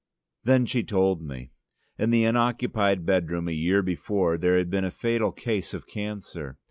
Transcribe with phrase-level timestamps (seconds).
[0.43, 1.51] Then she told me.
[1.99, 6.57] In the unoccupied bedroom a year before there had been a fatal case of cancer.